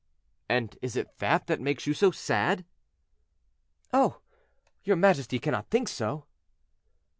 [0.49, 2.65] "And is it that that makes you so sad?"
[3.93, 4.21] "Oh!
[4.83, 6.25] your majesty cannot think so?"